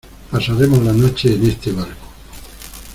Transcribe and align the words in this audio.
pasaremos 0.31 0.81
la 0.83 0.93
noche 0.93 1.31
en 1.35 1.45
este 1.45 1.71
barco. 1.73 2.07